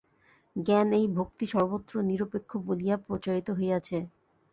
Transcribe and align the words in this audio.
জ্ঞান 0.55 0.87
ওই 0.93 1.05
ভক্তি 1.17 1.45
সর্বত্র 1.47 1.93
নিরপেক্ষ 2.09 2.51
বলিয়া 2.67 2.95
প্রচারিত 3.05 3.47
হইয়াছে। 3.51 3.97